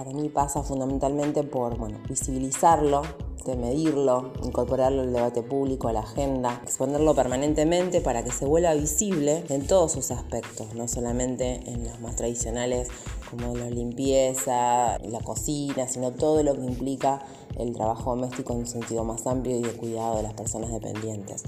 para 0.00 0.14
mí 0.14 0.30
pasa 0.30 0.62
fundamentalmente 0.62 1.42
por 1.42 1.76
bueno, 1.76 1.98
visibilizarlo, 2.08 3.02
de 3.44 3.56
medirlo, 3.56 4.32
incorporarlo 4.44 5.02
al 5.02 5.12
debate 5.12 5.42
público, 5.42 5.88
a 5.88 5.92
la 5.92 6.00
agenda, 6.00 6.60
exponerlo 6.62 7.14
permanentemente 7.14 8.00
para 8.00 8.22
que 8.22 8.30
se 8.30 8.44
vuelva 8.44 8.74
visible 8.74 9.44
en 9.48 9.66
todos 9.66 9.92
sus 9.92 10.10
aspectos, 10.10 10.74
no 10.74 10.88
solamente 10.88 11.60
en 11.66 11.84
los 11.84 12.00
más 12.00 12.16
tradicionales 12.16 12.88
como 13.30 13.54
la 13.56 13.70
limpieza, 13.70 14.98
la 14.98 15.20
cocina, 15.20 15.88
sino 15.88 16.12
todo 16.12 16.42
lo 16.42 16.54
que 16.54 16.64
implica 16.64 17.24
el 17.58 17.74
trabajo 17.74 18.10
doméstico 18.10 18.52
en 18.52 18.60
un 18.60 18.66
sentido 18.66 19.04
más 19.04 19.26
amplio 19.26 19.58
y 19.58 19.62
de 19.62 19.72
cuidado 19.72 20.16
de 20.16 20.22
las 20.22 20.34
personas 20.34 20.70
dependientes 20.70 21.44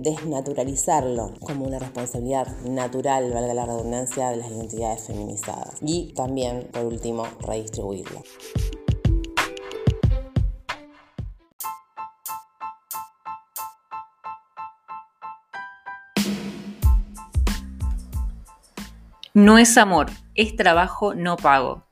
desnaturalizarlo 0.00 1.34
como 1.40 1.66
una 1.66 1.78
responsabilidad 1.78 2.46
natural, 2.62 3.32
valga 3.32 3.54
la 3.54 3.66
redundancia, 3.66 4.30
de 4.30 4.38
las 4.38 4.50
identidades 4.50 5.02
feminizadas. 5.02 5.74
Y 5.82 6.12
también, 6.14 6.68
por 6.72 6.86
último, 6.86 7.24
redistribuirlo. 7.40 8.22
No 19.34 19.58
es 19.58 19.78
amor, 19.78 20.10
es 20.34 20.56
trabajo 20.56 21.14
no 21.14 21.36
pago. 21.36 21.86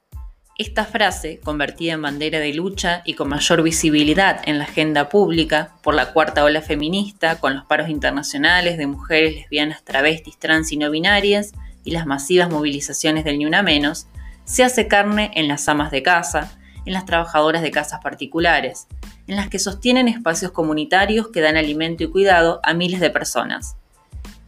Esta 0.58 0.84
frase, 0.84 1.38
convertida 1.38 1.92
en 1.92 2.02
bandera 2.02 2.40
de 2.40 2.52
lucha 2.52 3.02
y 3.04 3.14
con 3.14 3.28
mayor 3.28 3.62
visibilidad 3.62 4.40
en 4.44 4.58
la 4.58 4.64
agenda 4.64 5.08
pública 5.08 5.76
por 5.84 5.94
la 5.94 6.12
cuarta 6.12 6.42
ola 6.42 6.62
feminista, 6.62 7.38
con 7.38 7.54
los 7.54 7.64
paros 7.64 7.90
internacionales 7.90 8.76
de 8.76 8.88
mujeres 8.88 9.36
lesbianas, 9.36 9.84
travestis, 9.84 10.36
trans 10.36 10.72
y 10.72 10.78
no 10.78 10.90
binarias, 10.90 11.52
y 11.84 11.92
las 11.92 12.06
masivas 12.06 12.50
movilizaciones 12.50 13.22
del 13.24 13.38
Ni 13.38 13.46
Una 13.46 13.62
Menos, 13.62 14.08
se 14.44 14.64
hace 14.64 14.88
carne 14.88 15.30
en 15.34 15.46
las 15.46 15.68
amas 15.68 15.92
de 15.92 16.02
casa, 16.02 16.58
en 16.86 16.92
las 16.92 17.06
trabajadoras 17.06 17.62
de 17.62 17.70
casas 17.70 18.00
particulares, 18.02 18.88
en 19.28 19.36
las 19.36 19.48
que 19.48 19.60
sostienen 19.60 20.08
espacios 20.08 20.50
comunitarios 20.50 21.28
que 21.28 21.40
dan 21.40 21.56
alimento 21.56 22.02
y 22.02 22.10
cuidado 22.10 22.58
a 22.64 22.74
miles 22.74 22.98
de 22.98 23.10
personas. 23.10 23.76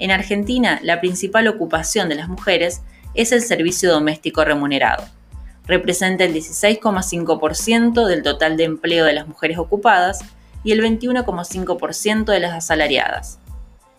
En 0.00 0.10
Argentina, 0.10 0.80
la 0.82 1.00
principal 1.00 1.46
ocupación 1.46 2.08
de 2.08 2.16
las 2.16 2.28
mujeres 2.28 2.82
es 3.14 3.30
el 3.30 3.42
servicio 3.42 3.92
doméstico 3.92 4.44
remunerado 4.44 5.04
representa 5.70 6.24
el 6.24 6.34
16,5% 6.34 8.06
del 8.06 8.22
total 8.22 8.56
de 8.56 8.64
empleo 8.64 9.04
de 9.04 9.12
las 9.12 9.28
mujeres 9.28 9.56
ocupadas 9.56 10.18
y 10.64 10.72
el 10.72 10.82
21,5% 10.82 12.24
de 12.24 12.40
las 12.40 12.54
asalariadas. 12.54 13.38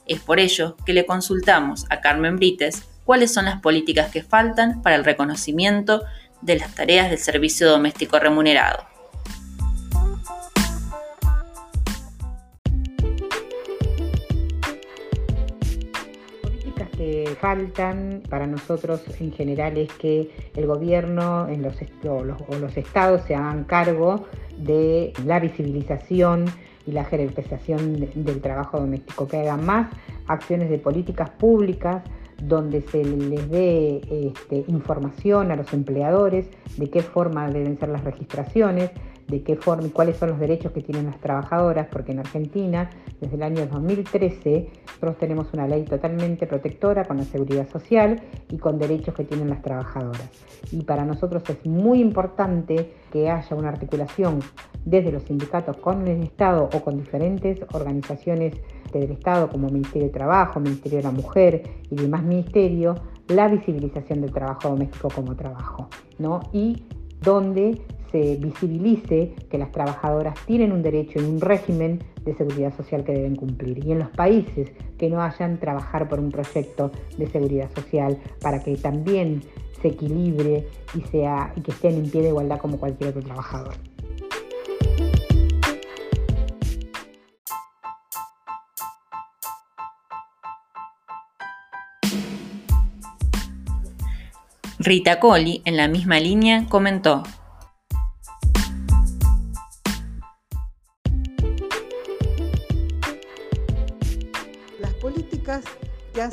Es 0.05 0.20
por 0.20 0.41
ello 0.41 0.75
que 0.86 0.93
le 0.93 1.05
consultamos 1.05 1.86
a 1.89 2.01
Carmen 2.01 2.36
Brites 2.36 2.84
cuáles 3.05 3.34
son 3.34 3.46
las 3.46 3.62
políticas 3.62 4.12
que 4.12 4.22
faltan 4.22 4.81
para 4.81 4.98
el 4.98 5.05
reconocimiento 5.05 6.03
de 6.41 6.60
las 6.60 6.75
tareas 6.75 7.10
del 7.10 7.20
servicio 7.20 7.70
doméstico 7.70 8.20
remunerado. 8.20 8.90
Faltan 17.36 18.24
para 18.30 18.48
nosotros 18.48 19.04
en 19.20 19.32
general 19.32 19.78
es 19.78 19.92
que 19.94 20.30
el 20.56 20.66
gobierno 20.68 21.48
en 21.48 21.62
los, 21.62 21.76
o 22.08 22.24
los, 22.24 22.78
estados 22.78 23.22
se 23.24 23.36
hagan 23.36 23.64
cargo 23.66 24.26
de 24.58 25.14
la 25.26 25.40
visibilización 25.40 26.46
y 26.86 26.92
la 26.92 27.04
jerarquización 27.06 28.00
del 28.00 28.42
trabajo 28.42 28.80
doméstico, 28.80 29.28
que 29.28 29.38
hagan 29.38 29.66
más 29.66 29.88
acciones 30.28 30.70
de 30.70 30.80
políticas 30.80 31.30
públicas 31.30 32.04
donde 32.42 32.82
se 32.82 33.04
les 33.04 33.50
dé 33.50 34.02
este, 34.10 34.66
información 34.68 35.52
a 35.52 35.56
los 35.56 35.72
empleadores 35.74 36.48
de 36.78 36.90
qué 36.90 37.02
forma 37.02 37.48
deben 37.50 37.78
ser 37.78 37.90
las 37.90 38.04
registraciones, 38.04 38.90
de 39.28 39.44
qué 39.44 39.56
forma 39.56 39.88
y 39.88 39.90
cuáles 39.90 40.18
son 40.18 40.30
los 40.30 40.40
derechos 40.40 40.72
que 40.72 40.82
tienen 40.82 41.06
las 41.06 41.20
trabajadoras, 41.20 41.88
porque 41.92 42.12
en 42.12 42.20
Argentina, 42.20 42.90
desde 43.20 43.36
el 43.36 43.44
año 43.44 43.66
2013, 43.68 44.70
nosotros 44.86 45.18
tenemos 45.18 45.54
una 45.54 45.68
ley 45.68 45.84
totalmente 45.84 46.48
protectora 46.48 47.06
con 47.06 47.18
la 47.18 47.24
seguridad 47.24 47.68
social 47.70 48.22
y 48.50 48.58
con 48.58 48.78
derechos 48.78 49.16
que 49.16 49.24
tienen 49.24 49.50
las 49.50 49.62
trabajadoras. 49.62 50.30
Y 50.72 50.84
para 50.84 51.06
nosotros 51.06 51.44
es 51.50 51.66
muy 51.66 52.01
importante 52.01 52.94
que 53.12 53.30
haya 53.30 53.56
una 53.56 53.70
articulación 53.70 54.40
desde 54.86 55.12
los 55.12 55.24
sindicatos 55.24 55.78
con 55.78 56.08
el 56.08 56.24
Estado 56.24 56.70
o 56.74 56.82
con 56.82 56.98
diferentes 56.98 57.60
organizaciones 57.74 58.56
del 58.92 59.12
Estado 59.12 59.50
como 59.50 59.70
Ministerio 59.70 60.08
de 60.08 60.13
Trabajo, 60.13 60.60
Ministerio 60.60 60.98
de 60.98 61.04
la 61.04 61.12
Mujer 61.12 61.63
y 61.90 61.96
demás 61.96 62.24
ministerios, 62.24 63.00
la 63.28 63.48
visibilización 63.48 64.22
del 64.22 64.32
trabajo 64.32 64.70
doméstico 64.70 65.10
como 65.10 65.36
trabajo, 65.36 65.88
¿no? 66.20 66.42
Y 66.51 66.84
donde 67.22 67.82
se 68.12 68.36
visibilice 68.36 69.34
que 69.50 69.58
las 69.58 69.72
trabajadoras 69.72 70.36
tienen 70.46 70.72
un 70.72 70.84
derecho 70.84 71.20
y 71.20 71.24
un 71.24 71.39
régimen 71.41 72.03
de 72.25 72.36
seguridad 72.36 72.75
social 72.75 73.03
que 73.03 73.13
deben 73.13 73.36
cumplir. 73.36 73.84
Y 73.86 73.91
en 73.91 74.00
los 74.00 74.10
países 74.10 74.72
que 74.98 75.10
no 75.10 75.22
hayan, 75.22 75.60
trabajar 75.60 76.08
por 76.10 76.20
un 76.20 76.32
proyecto 76.32 76.91
de 77.18 77.27
seguridad 77.27 77.70
social 77.74 78.18
para 78.41 78.62
que 78.62 78.75
también 78.75 79.41
se 79.82 79.89
equilibre 79.89 80.68
y, 80.94 81.01
sea, 81.10 81.53
que 81.63 81.72
estén 81.72 81.96
en 81.96 82.10
pie 82.10 82.22
de 82.22 82.30
igualdad 82.30 82.60
como 82.60 82.77
cualquier 82.77 83.10
otro 83.10 83.22
trabajador. 83.24 83.74
Rita 94.84 95.20
Coli, 95.20 95.62
en 95.65 95.77
la 95.77 95.88
misma 95.88 96.20
línea, 96.20 96.65
comentó, 96.68 97.22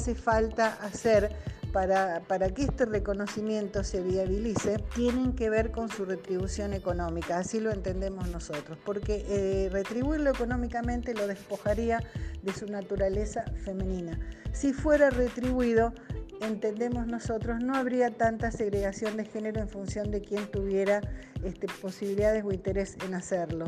hace 0.08 0.14
falta 0.14 0.78
hacer 0.80 1.30
para, 1.70 2.22
que 2.54 2.62
este 2.62 2.86
reconocimiento 2.86 3.84
se 3.84 4.00
viabilice 4.00 4.78
tienen 4.94 5.34
que 5.34 5.50
ver 5.50 5.70
con 5.70 5.90
su 5.90 6.06
retribución 6.06 6.72
económica, 6.72 7.36
así 7.36 7.60
lo 7.60 7.70
entendemos 7.70 8.26
nosotros, 8.28 8.78
porque 8.86 9.26
eh, 9.28 9.68
retribuirlo 9.70 10.30
económicamente 10.30 11.12
lo 11.12 11.26
despojaría 11.26 12.00
de 12.42 12.54
su 12.54 12.66
naturaleza 12.68 13.44
femenina. 13.64 14.18
Si 14.52 14.72
fuera 14.72 15.10
retribuido, 15.10 15.92
entendemos 16.40 17.06
nosotros, 17.06 17.60
no 17.60 17.76
habría 17.76 18.10
tanta 18.10 18.50
segregación 18.50 19.18
de 19.18 19.26
género 19.26 19.60
en 19.60 19.68
función 19.68 20.10
de 20.10 20.22
quién 20.22 20.50
tuviera 20.50 21.02
este, 21.44 21.66
posibilidades 21.82 22.44
o 22.44 22.50
interés 22.50 22.96
en 23.04 23.12
hacerlo 23.12 23.66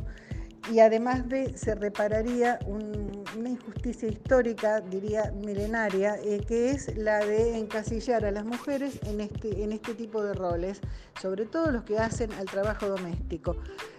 y 0.73 0.81
además 0.81 1.29
de 1.29 1.57
se 1.57 1.75
repararía 1.75 2.59
una 2.66 3.49
injusticia 3.49 4.09
histórica, 4.09 4.81
diría 4.81 5.33
milenaria, 5.33 6.16
eh, 6.23 6.40
que 6.46 6.70
es 6.70 6.96
la 6.96 7.25
de 7.25 7.59
encasillar 7.59 8.25
a 8.25 8.31
las 8.31 8.44
mujeres 8.44 8.99
en 9.05 9.20
este, 9.20 9.62
en 9.62 9.73
este 9.73 9.94
tipo 9.94 10.23
de 10.23 10.35
roles, 10.35 10.81
sobre 11.20 11.46
todo 11.46 11.70
los 11.70 11.85
que 11.85 11.99
hacen 11.99 12.33
al 12.35 12.46
trabajo 12.46 12.88
doméstico. 12.88 13.57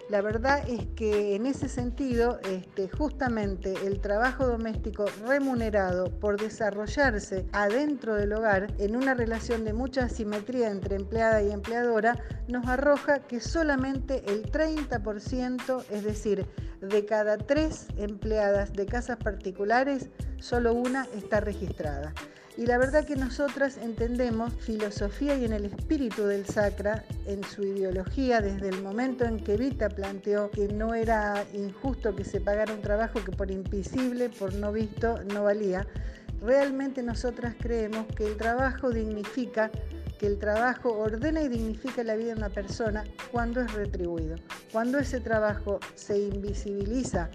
La 0.08 0.20
verdad 0.20 0.68
es 0.68 0.86
que 0.96 1.36
en 1.36 1.46
ese 1.46 1.68
sentido, 1.68 2.38
este, 2.50 2.88
justamente 2.90 3.72
el 3.86 4.00
trabajo 4.00 4.46
doméstico 4.46 5.06
remunerado 5.26 6.10
por 6.18 6.40
desarrollarse 6.40 7.46
adentro 7.52 8.16
del 8.16 8.32
hogar, 8.32 8.74
en 8.78 8.96
una 8.96 9.14
relación 9.14 9.64
de 9.64 9.72
mucha 9.72 10.04
asimetría 10.04 10.70
entre 10.70 10.96
empleada 10.96 11.42
y 11.42 11.50
empleadora, 11.50 12.18
nos 12.48 12.66
arroja 12.66 13.20
que 13.20 13.40
solamente 13.40 14.22
el 14.30 14.50
30%, 14.50 15.84
es 15.90 16.04
decir, 16.04 16.46
de 16.80 17.06
cada 17.06 17.38
tres 17.38 17.86
empleadas 17.96 18.72
de 18.72 18.86
casas 18.86 19.16
particulares, 19.18 20.10
solo 20.40 20.74
una 20.74 21.06
está 21.14 21.40
registrada. 21.40 22.12
Y 22.58 22.66
la 22.66 22.76
verdad 22.76 23.06
que 23.06 23.16
nosotras 23.16 23.78
entendemos 23.78 24.52
filosofía 24.52 25.36
y 25.36 25.46
en 25.46 25.54
el 25.54 25.64
espíritu 25.64 26.24
del 26.24 26.44
Sacra, 26.44 27.02
en 27.26 27.42
su 27.44 27.64
ideología, 27.64 28.42
desde 28.42 28.68
el 28.68 28.82
momento 28.82 29.24
en 29.24 29.38
que 29.38 29.56
Vita 29.56 29.88
planteó 29.88 30.50
que 30.50 30.68
no 30.68 30.92
era 30.92 31.46
injusto 31.54 32.14
que 32.14 32.24
se 32.24 32.42
pagara 32.42 32.74
un 32.74 32.82
trabajo 32.82 33.24
que 33.24 33.32
por 33.32 33.50
invisible, 33.50 34.28
por 34.28 34.52
no 34.54 34.70
visto, 34.70 35.22
no 35.32 35.44
valía, 35.44 35.86
realmente 36.42 37.02
nosotras 37.02 37.54
creemos 37.58 38.06
que 38.14 38.26
el 38.26 38.36
trabajo 38.36 38.90
dignifica, 38.90 39.70
que 40.18 40.26
el 40.26 40.38
trabajo 40.38 40.92
ordena 40.92 41.40
y 41.40 41.48
dignifica 41.48 42.04
la 42.04 42.16
vida 42.16 42.34
de 42.34 42.38
una 42.38 42.50
persona 42.50 43.04
cuando 43.30 43.62
es 43.62 43.72
retribuido. 43.72 44.36
Cuando 44.72 44.98
ese 44.98 45.20
trabajo 45.20 45.80
se 45.94 46.18
invisibiliza, 46.18 47.30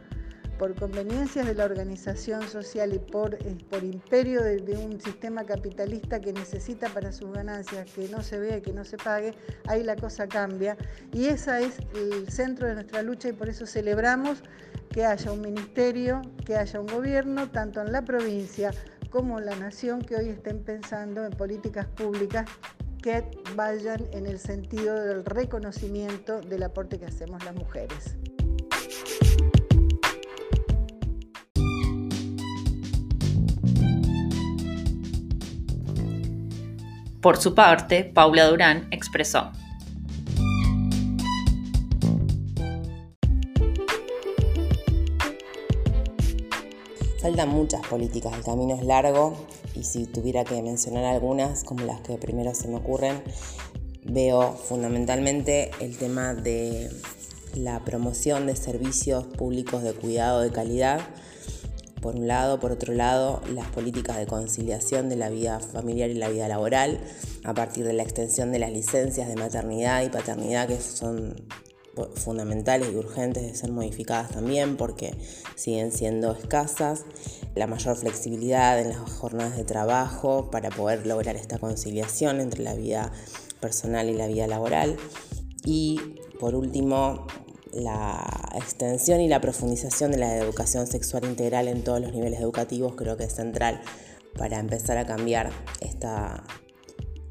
por 0.57 0.75
conveniencias 0.75 1.45
de 1.45 1.53
la 1.53 1.65
organización 1.65 2.47
social 2.47 2.93
y 2.93 2.99
por, 2.99 3.35
eh, 3.35 3.57
por 3.69 3.83
imperio 3.83 4.41
de, 4.41 4.77
un 4.77 4.99
sistema 4.99 5.45
capitalista 5.45 6.19
que 6.19 6.33
necesita 6.33 6.89
para 6.89 7.11
sus 7.11 7.31
ganancias 7.31 7.89
que 7.91 8.07
no 8.09 8.21
se 8.21 8.39
vea 8.39 8.57
y 8.57 8.61
que 8.61 8.73
no 8.73 8.83
se 8.83 8.97
pague, 8.97 9.33
ahí 9.67 9.83
la 9.83 9.95
cosa 9.95 10.27
cambia. 10.27 10.77
Y 11.13 11.25
ese 11.25 11.65
es 11.65 11.77
el 11.95 12.29
centro 12.29 12.67
de 12.67 12.75
nuestra 12.75 13.01
lucha 13.01 13.29
y 13.29 13.33
por 13.33 13.49
eso 13.49 13.65
celebramos 13.65 14.43
que 14.91 15.05
haya 15.05 15.31
un 15.31 15.41
ministerio, 15.41 16.21
que 16.45 16.55
haya 16.55 16.79
un 16.79 16.87
gobierno, 16.87 17.49
tanto 17.49 17.81
en 17.81 17.91
la 17.91 18.03
provincia 18.03 18.71
como 19.09 19.39
en 19.39 19.45
la 19.45 19.55
nación, 19.55 20.01
que 20.01 20.15
hoy 20.15 20.29
estén 20.29 20.63
pensando 20.63 21.25
en 21.25 21.31
políticas 21.31 21.85
públicas 21.87 22.49
que 23.01 23.23
vayan 23.55 24.03
en 24.11 24.25
el 24.25 24.39
sentido 24.39 24.99
del 24.99 25.23
reconocimiento 25.23 26.41
del 26.41 26.63
aporte 26.63 26.99
que 26.99 27.05
hacemos 27.05 27.43
las 27.45 27.55
mujeres. 27.55 28.17
Por 37.27 37.35
su 37.35 37.53
parte, 37.53 38.05
Paula 38.05 38.47
Durán 38.47 38.87
expresó. 38.89 39.51
Faltan 47.21 47.49
muchas 47.49 47.85
políticas, 47.87 48.33
el 48.33 48.45
camino 48.45 48.75
es 48.75 48.83
largo 48.85 49.45
y 49.75 49.83
si 49.83 50.05
tuviera 50.05 50.45
que 50.45 50.61
mencionar 50.61 51.03
algunas, 51.03 51.65
como 51.65 51.83
las 51.83 51.99
que 51.99 52.17
primero 52.17 52.55
se 52.55 52.69
me 52.69 52.77
ocurren, 52.77 53.21
veo 54.05 54.53
fundamentalmente 54.53 55.71
el 55.81 55.97
tema 55.97 56.33
de 56.33 56.89
la 57.55 57.83
promoción 57.83 58.47
de 58.47 58.55
servicios 58.55 59.25
públicos 59.25 59.83
de 59.83 59.91
cuidado 59.91 60.39
de 60.39 60.51
calidad 60.51 61.01
por 62.07 62.15
un 62.15 62.25
lado, 62.25 62.57
por 62.61 62.71
otro 62.71 62.93
lado, 62.93 63.41
las 63.53 63.67
políticas 63.67 64.15
de 64.15 64.27
conciliación 64.27 65.09
de 65.09 65.17
la 65.17 65.29
vida 65.29 65.59
familiar 65.59 66.09
y 66.09 66.13
la 66.13 66.29
vida 66.29 66.47
laboral, 66.47 67.01
a 67.43 67.53
partir 67.53 67.85
de 67.85 67.91
la 67.91 68.03
extensión 68.03 68.53
de 68.53 68.59
las 68.59 68.71
licencias 68.71 69.27
de 69.27 69.35
maternidad 69.35 70.03
y 70.03 70.09
paternidad, 70.09 70.69
que 70.69 70.79
son 70.79 71.35
fundamentales 72.15 72.93
y 72.93 72.95
urgentes 72.95 73.43
de 73.43 73.53
ser 73.55 73.73
modificadas 73.73 74.31
también 74.31 74.77
porque 74.77 75.17
siguen 75.55 75.91
siendo 75.91 76.31
escasas, 76.31 77.03
la 77.55 77.67
mayor 77.67 77.97
flexibilidad 77.97 78.79
en 78.79 78.87
las 78.87 78.99
jornadas 78.99 79.57
de 79.57 79.65
trabajo 79.65 80.49
para 80.49 80.69
poder 80.69 81.05
lograr 81.05 81.35
esta 81.35 81.57
conciliación 81.57 82.39
entre 82.39 82.63
la 82.63 82.73
vida 82.73 83.11
personal 83.59 84.09
y 84.09 84.13
la 84.13 84.27
vida 84.27 84.47
laboral. 84.47 84.95
Y 85.65 85.99
por 86.39 86.55
último 86.55 87.27
la 87.77 88.51
extensión 88.55 89.21
y 89.21 89.27
la 89.27 89.41
profundización 89.41 90.11
de 90.11 90.17
la 90.17 90.35
educación 90.37 90.87
sexual 90.87 91.25
integral 91.25 91.67
en 91.67 91.83
todos 91.83 92.01
los 92.01 92.11
niveles 92.11 92.39
educativos 92.39 92.95
creo 92.95 93.17
que 93.17 93.25
es 93.25 93.33
central 93.33 93.81
para 94.37 94.59
empezar 94.59 94.97
a 94.97 95.05
cambiar 95.05 95.51
esta, 95.81 96.43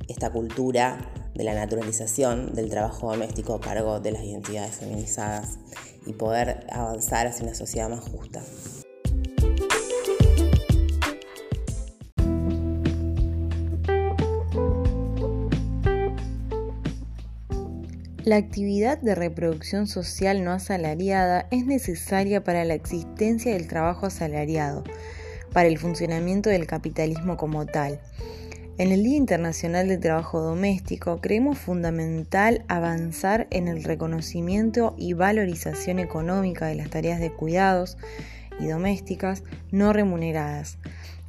esta 0.09 0.31
cultura 0.31 0.99
de 1.35 1.45
la 1.45 1.55
naturalización 1.55 2.55
del 2.55 2.71
trabajo 2.71 3.11
doméstico 3.11 3.55
a 3.55 3.61
cargo 3.61 4.01
de 4.01 4.13
las 4.13 4.23
identidades 4.23 4.77
feminizadas 4.77 5.59
y 6.07 6.13
poder 6.13 6.67
avanzar 6.71 7.27
hacia 7.27 7.45
una 7.45 7.55
sociedad 7.55 7.89
más 7.89 8.01
justa. 8.01 8.43
La 18.27 18.39
actividad 18.39 18.99
de 18.99 19.15
reproducción 19.15 19.87
social 19.87 20.43
no 20.43 20.51
asalariada 20.51 21.47
es 21.53 21.65
necesaria 21.65 22.43
para 22.43 22.65
la 22.65 22.75
existencia 22.75 23.53
del 23.53 23.69
trabajo 23.69 24.07
asalariado, 24.07 24.83
para 25.53 25.69
el 25.69 25.79
funcionamiento 25.79 26.51
del 26.51 26.67
capitalismo 26.67 27.37
como 27.37 27.67
tal. 27.67 28.01
En 28.79 28.91
el 28.91 29.05
Día 29.05 29.17
Internacional 29.17 29.87
del 29.87 30.01
Trabajo 30.01 30.41
Doméstico 30.41 31.21
creemos 31.21 31.57
fundamental 31.57 32.65
avanzar 32.67 33.47
en 33.51 33.69
el 33.69 33.85
reconocimiento 33.85 34.97
y 34.99 35.13
valorización 35.13 36.01
económica 36.01 36.67
de 36.67 36.75
las 36.75 36.91
tareas 36.91 37.21
de 37.21 37.33
cuidados 37.33 37.97
y 38.59 38.67
domésticas 38.67 39.45
no 39.71 39.93
remuneradas, 39.93 40.79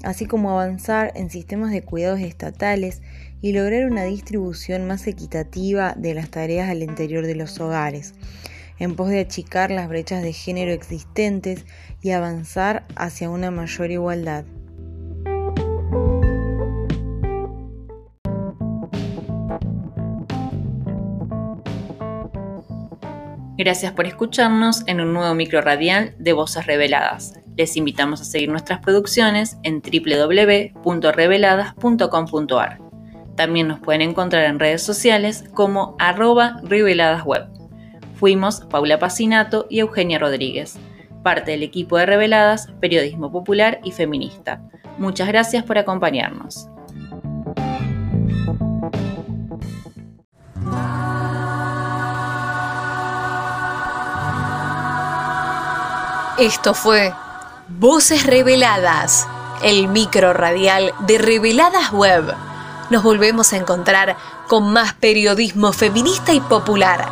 así 0.03 0.25
como 0.25 0.51
avanzar 0.51 1.11
en 1.15 1.29
sistemas 1.29 1.71
de 1.71 1.81
cuidados 1.83 2.19
estatales 2.19 3.01
y 3.41 3.53
lograr 3.53 3.85
una 3.85 4.03
distribución 4.03 4.87
más 4.87 5.07
equitativa 5.07 5.93
de 5.95 6.13
las 6.13 6.29
tareas 6.29 6.69
al 6.69 6.83
interior 6.83 7.25
de 7.25 7.35
los 7.35 7.59
hogares, 7.59 8.13
en 8.79 8.95
pos 8.95 9.09
de 9.09 9.19
achicar 9.19 9.71
las 9.71 9.89
brechas 9.89 10.23
de 10.23 10.33
género 10.33 10.71
existentes 10.71 11.65
y 12.01 12.11
avanzar 12.11 12.85
hacia 12.95 13.29
una 13.29 13.51
mayor 13.51 13.91
igualdad. 13.91 14.45
Gracias 23.57 23.91
por 23.93 24.05
escucharnos 24.05 24.83
en 24.85 25.01
un 25.01 25.13
nuevo 25.13 25.33
micro 25.33 25.61
radial 25.61 26.13
de 26.19 26.33
Voces 26.33 26.67
Reveladas. 26.67 27.33
Les 27.57 27.75
invitamos 27.75 28.21
a 28.21 28.25
seguir 28.25 28.49
nuestras 28.49 28.79
producciones 28.79 29.57
en 29.63 29.81
www.reveladas.com.ar. 29.81 32.79
También 33.35 33.67
nos 33.67 33.79
pueden 33.79 34.01
encontrar 34.01 34.45
en 34.45 34.59
redes 34.59 34.83
sociales 34.83 35.43
como 35.55 35.95
arroba 35.97 36.61
reveladasweb. 36.63 37.47
Fuimos 38.15 38.61
Paula 38.61 38.99
Pacinato 38.99 39.65
y 39.69 39.79
Eugenia 39.79 40.19
Rodríguez, 40.19 40.77
parte 41.23 41.51
del 41.51 41.63
equipo 41.63 41.97
de 41.97 42.05
Reveladas, 42.05 42.67
Periodismo 42.79 43.31
Popular 43.31 43.79
y 43.83 43.91
Feminista. 43.91 44.61
Muchas 44.99 45.27
gracias 45.27 45.63
por 45.63 45.79
acompañarnos. 45.79 46.69
Esto 56.39 56.75
fue 56.75 57.11
Voces 57.69 58.25
Reveladas, 58.25 59.27
el 59.61 59.89
micro 59.89 60.31
radial 60.31 60.93
de 60.99 61.17
Reveladas 61.17 61.91
Web. 61.91 62.33
Nos 62.89 63.03
volvemos 63.03 63.51
a 63.51 63.57
encontrar 63.57 64.15
con 64.47 64.71
más 64.71 64.93
periodismo 64.93 65.73
feminista 65.73 66.31
y 66.31 66.39
popular. 66.39 67.09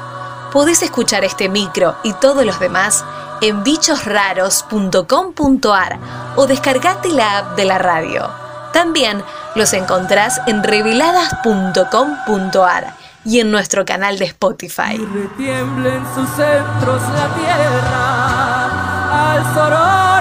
Podés 0.53 0.81
escuchar 0.81 1.25
este 1.25 1.49
micro 1.49 1.97
y 2.03 2.13
todos 2.13 2.45
los 2.45 2.57
demás 2.61 3.03
en 3.41 3.63
bichosraros.com.ar 3.63 5.99
o 6.37 6.47
descargate 6.47 7.09
la 7.09 7.39
app 7.39 7.57
de 7.57 7.65
la 7.65 7.77
radio. 7.77 8.29
También 8.71 9.21
los 9.55 9.73
encontrás 9.73 10.39
en 10.47 10.63
reveladas.com.ar 10.63 12.95
y 13.25 13.41
en 13.41 13.51
nuestro 13.51 13.83
canal 13.83 14.17
de 14.17 14.23
Spotify. 14.25 14.93
Y 14.93 15.05
retiemble 15.05 15.95
en 15.95 16.05
sus 16.15 16.29
centros 16.29 17.01
la 17.13 17.27
tierra 17.35 19.33
al 19.33 19.43
rugir 19.43 20.14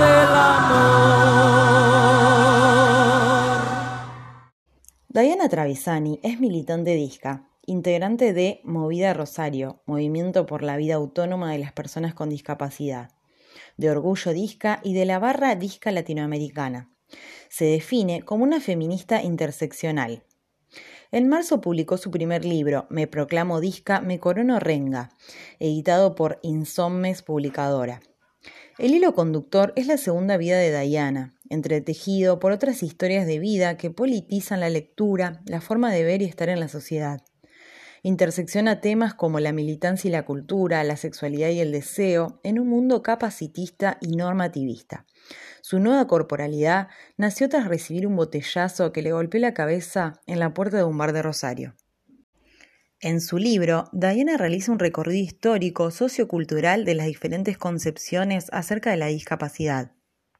del 0.00 0.28
amor. 0.34 0.80
Diana 5.08 5.48
Travisani 5.48 6.20
es 6.22 6.40
militante 6.40 6.94
disca, 6.94 7.48
integrante 7.66 8.32
de 8.32 8.60
Movida 8.64 9.12
Rosario, 9.12 9.82
Movimiento 9.86 10.46
por 10.46 10.62
la 10.62 10.76
Vida 10.76 10.94
Autónoma 10.94 11.52
de 11.52 11.58
las 11.58 11.72
Personas 11.72 12.14
con 12.14 12.30
Discapacidad, 12.30 13.10
de 13.76 13.90
Orgullo 13.90 14.32
Disca 14.32 14.80
y 14.82 14.94
de 14.94 15.04
la 15.04 15.18
Barra 15.18 15.54
Disca 15.56 15.90
Latinoamericana. 15.90 16.90
Se 17.48 17.66
define 17.66 18.22
como 18.22 18.44
una 18.44 18.60
feminista 18.60 19.22
interseccional, 19.22 20.24
en 21.12 21.28
marzo 21.28 21.60
publicó 21.60 21.96
su 21.96 22.12
primer 22.12 22.44
libro, 22.44 22.86
Me 22.88 23.08
proclamo 23.08 23.58
disca, 23.58 24.00
me 24.00 24.20
corono 24.20 24.60
renga, 24.60 25.10
editado 25.58 26.14
por 26.14 26.38
Insomnes 26.42 27.22
Publicadora. 27.22 28.00
El 28.78 28.94
hilo 28.94 29.14
conductor 29.14 29.74
es 29.76 29.86
la 29.86 29.98
segunda 29.98 30.38
vida 30.38 30.56
de 30.56 30.80
Diana, 30.80 31.34
entretejido 31.50 32.38
por 32.38 32.52
otras 32.52 32.82
historias 32.82 33.26
de 33.26 33.38
vida 33.38 33.76
que 33.76 33.90
politizan 33.90 34.60
la 34.60 34.70
lectura, 34.70 35.42
la 35.44 35.60
forma 35.60 35.92
de 35.92 36.02
ver 36.02 36.22
y 36.22 36.24
estar 36.24 36.48
en 36.48 36.60
la 36.60 36.68
sociedad. 36.68 37.20
Intersecciona 38.02 38.80
temas 38.80 39.12
como 39.12 39.40
la 39.40 39.52
militancia 39.52 40.08
y 40.08 40.12
la 40.12 40.24
cultura, 40.24 40.82
la 40.84 40.96
sexualidad 40.96 41.50
y 41.50 41.60
el 41.60 41.72
deseo, 41.72 42.40
en 42.42 42.58
un 42.58 42.68
mundo 42.68 43.02
capacitista 43.02 43.98
y 44.00 44.16
normativista. 44.16 45.04
Su 45.60 45.78
nueva 45.78 46.06
corporalidad 46.06 46.88
nació 47.18 47.50
tras 47.50 47.68
recibir 47.68 48.06
un 48.06 48.16
botellazo 48.16 48.92
que 48.92 49.02
le 49.02 49.12
golpeó 49.12 49.40
la 49.40 49.52
cabeza 49.52 50.14
en 50.26 50.38
la 50.38 50.54
puerta 50.54 50.78
de 50.78 50.84
un 50.84 50.96
bar 50.96 51.12
de 51.12 51.20
Rosario. 51.20 51.74
En 53.02 53.22
su 53.22 53.38
libro, 53.38 53.88
Diana 53.92 54.36
realiza 54.36 54.72
un 54.72 54.78
recorrido 54.78 55.24
histórico 55.24 55.90
sociocultural 55.90 56.84
de 56.84 56.94
las 56.94 57.06
diferentes 57.06 57.56
concepciones 57.56 58.48
acerca 58.52 58.90
de 58.90 58.98
la 58.98 59.06
discapacidad. 59.06 59.92